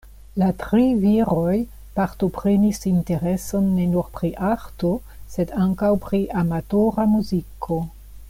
La 0.41 0.45
tri 0.61 0.85
viroj 1.01 1.57
partoprenis 1.99 2.79
intereson 2.93 3.69
ne 3.75 3.85
nur 3.91 4.09
pri 4.15 4.33
arto, 4.53 4.93
sed 5.35 5.53
ankaŭ 5.67 5.93
pri 6.07 6.23
amatora 6.45 7.07
muziko. 7.15 7.79